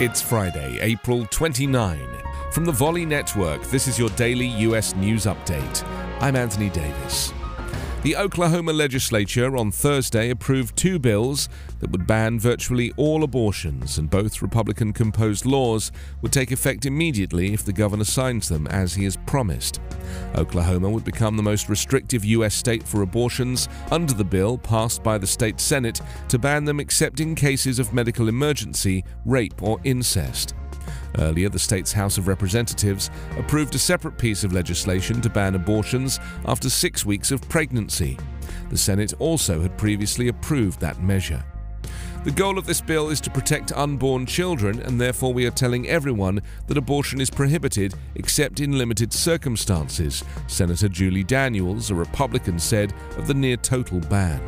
It's 0.00 0.22
Friday, 0.22 0.78
April 0.80 1.26
29. 1.26 1.98
From 2.52 2.64
the 2.64 2.70
Volley 2.70 3.04
Network, 3.04 3.64
this 3.64 3.88
is 3.88 3.98
your 3.98 4.10
daily 4.10 4.46
US 4.46 4.94
news 4.94 5.24
update. 5.24 5.84
I'm 6.20 6.36
Anthony 6.36 6.70
Davis. 6.70 7.34
The 8.04 8.14
Oklahoma 8.14 8.72
legislature 8.72 9.56
on 9.56 9.72
Thursday 9.72 10.30
approved 10.30 10.76
two 10.76 11.00
bills 11.00 11.48
that 11.80 11.90
would 11.90 12.06
ban 12.06 12.38
virtually 12.38 12.92
all 12.96 13.24
abortions, 13.24 13.98
and 13.98 14.08
both 14.08 14.40
Republican 14.40 14.92
composed 14.92 15.44
laws 15.44 15.90
would 16.22 16.32
take 16.32 16.52
effect 16.52 16.86
immediately 16.86 17.52
if 17.52 17.64
the 17.64 17.72
governor 17.72 18.04
signs 18.04 18.48
them, 18.48 18.68
as 18.68 18.94
he 18.94 19.02
has 19.02 19.16
promised. 19.26 19.80
Oklahoma 20.34 20.90
would 20.90 21.04
become 21.04 21.36
the 21.36 21.42
most 21.42 21.68
restrictive 21.68 22.24
U.S. 22.24 22.54
state 22.54 22.82
for 22.82 23.02
abortions 23.02 23.68
under 23.90 24.14
the 24.14 24.24
bill 24.24 24.58
passed 24.58 25.02
by 25.02 25.18
the 25.18 25.26
state 25.26 25.60
Senate 25.60 26.00
to 26.28 26.38
ban 26.38 26.64
them 26.64 26.80
except 26.80 27.20
in 27.20 27.34
cases 27.34 27.78
of 27.78 27.92
medical 27.92 28.28
emergency, 28.28 29.04
rape, 29.24 29.62
or 29.62 29.80
incest. 29.84 30.54
Earlier, 31.18 31.48
the 31.48 31.58
state's 31.58 31.92
House 31.92 32.18
of 32.18 32.28
Representatives 32.28 33.10
approved 33.36 33.74
a 33.74 33.78
separate 33.78 34.18
piece 34.18 34.44
of 34.44 34.52
legislation 34.52 35.20
to 35.20 35.30
ban 35.30 35.54
abortions 35.54 36.20
after 36.44 36.70
six 36.70 37.04
weeks 37.04 37.30
of 37.30 37.46
pregnancy. 37.48 38.18
The 38.70 38.78
Senate 38.78 39.14
also 39.18 39.60
had 39.60 39.76
previously 39.78 40.28
approved 40.28 40.80
that 40.80 41.02
measure. 41.02 41.44
The 42.28 42.34
goal 42.34 42.58
of 42.58 42.66
this 42.66 42.82
bill 42.82 43.08
is 43.08 43.22
to 43.22 43.30
protect 43.30 43.72
unborn 43.72 44.26
children, 44.26 44.82
and 44.82 45.00
therefore 45.00 45.32
we 45.32 45.46
are 45.46 45.50
telling 45.50 45.88
everyone 45.88 46.42
that 46.66 46.76
abortion 46.76 47.22
is 47.22 47.30
prohibited 47.30 47.94
except 48.16 48.60
in 48.60 48.76
limited 48.76 49.14
circumstances, 49.14 50.22
Senator 50.46 50.90
Julie 50.90 51.24
Daniels, 51.24 51.90
a 51.90 51.94
Republican, 51.94 52.58
said 52.58 52.92
of 53.16 53.28
the 53.28 53.32
near 53.32 53.56
total 53.56 53.98
ban. 53.98 54.42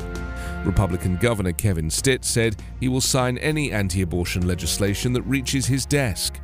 Republican 0.66 1.16
Governor 1.16 1.52
Kevin 1.52 1.88
Stitt 1.88 2.22
said 2.22 2.54
he 2.80 2.88
will 2.88 3.00
sign 3.00 3.38
any 3.38 3.72
anti 3.72 4.02
abortion 4.02 4.46
legislation 4.46 5.14
that 5.14 5.22
reaches 5.22 5.64
his 5.64 5.86
desk. 5.86 6.38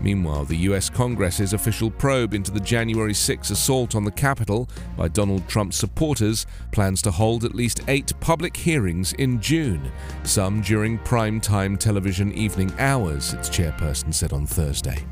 Meanwhile, 0.00 0.44
the 0.44 0.56
US 0.68 0.90
Congress's 0.90 1.52
official 1.52 1.90
probe 1.90 2.34
into 2.34 2.50
the 2.50 2.60
January 2.60 3.14
6 3.14 3.50
assault 3.50 3.94
on 3.94 4.04
the 4.04 4.10
Capitol 4.10 4.68
by 4.96 5.08
Donald 5.08 5.46
Trump's 5.48 5.76
supporters 5.76 6.46
plans 6.72 7.00
to 7.02 7.10
hold 7.10 7.44
at 7.44 7.54
least 7.54 7.80
eight 7.88 8.12
public 8.20 8.56
hearings 8.56 9.12
in 9.14 9.40
June, 9.40 9.90
some 10.22 10.60
during 10.60 10.98
prime-time 10.98 11.76
television 11.76 12.32
evening 12.32 12.72
hours, 12.78 13.32
its 13.32 13.48
chairperson 13.48 14.12
said 14.12 14.32
on 14.32 14.46
Thursday. 14.46 15.04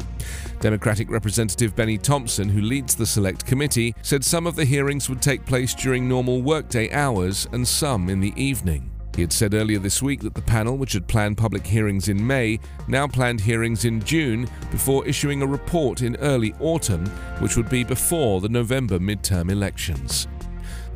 Democratic 0.60 1.10
Representative 1.10 1.74
Bennie 1.74 1.98
Thompson, 1.98 2.48
who 2.48 2.60
leads 2.60 2.94
the 2.94 3.06
Select 3.06 3.44
Committee, 3.44 3.94
said 4.02 4.24
some 4.24 4.46
of 4.46 4.54
the 4.54 4.64
hearings 4.64 5.08
would 5.08 5.20
take 5.20 5.44
place 5.44 5.74
during 5.74 6.08
normal 6.08 6.40
workday 6.40 6.88
hours 6.92 7.48
and 7.52 7.66
some 7.66 8.08
in 8.08 8.20
the 8.20 8.32
evening. 8.36 8.91
He 9.14 9.20
had 9.20 9.32
said 9.32 9.52
earlier 9.52 9.78
this 9.78 10.02
week 10.02 10.20
that 10.20 10.34
the 10.34 10.42
panel, 10.42 10.78
which 10.78 10.94
had 10.94 11.06
planned 11.06 11.36
public 11.36 11.66
hearings 11.66 12.08
in 12.08 12.26
May, 12.26 12.58
now 12.88 13.06
planned 13.06 13.40
hearings 13.40 13.84
in 13.84 14.02
June 14.02 14.48
before 14.70 15.06
issuing 15.06 15.42
a 15.42 15.46
report 15.46 16.00
in 16.00 16.16
early 16.16 16.54
autumn, 16.60 17.06
which 17.40 17.56
would 17.56 17.68
be 17.68 17.84
before 17.84 18.40
the 18.40 18.48
November 18.48 18.98
midterm 18.98 19.50
elections. 19.50 20.28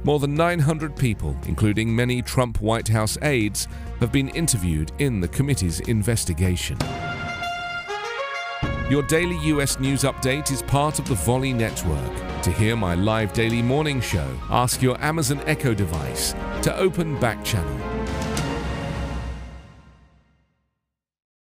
More 0.03 0.19
than 0.19 0.35
900 0.35 0.97
people, 0.97 1.37
including 1.47 1.95
many 1.95 2.23
Trump 2.23 2.61
White 2.61 2.89
House 2.89 3.19
aides, 3.23 3.69
have 4.01 4.13
been 4.13 4.29
interviewed 4.29 4.93
in 4.99 5.21
the 5.21 5.29
committee's 5.29 5.81
investigation. 5.81 6.79
Your 8.89 9.03
daily 9.03 9.37
US 9.49 9.81
news 9.81 10.05
update 10.05 10.53
is 10.53 10.63
part 10.63 10.99
of 11.01 11.09
the 11.09 11.17
Volley 11.17 11.53
Network. 11.53 12.43
To 12.43 12.53
hear 12.53 12.77
my 12.77 12.95
live 12.95 13.33
daily 13.33 13.61
morning 13.61 14.01
show, 14.01 14.29
ask 14.49 14.81
your 14.81 14.97
Amazon 15.03 15.41
Echo 15.47 15.75
device 15.75 16.33
to 16.63 16.75
open 16.77 17.19
Back 17.19 17.45
Channel. 17.45 17.96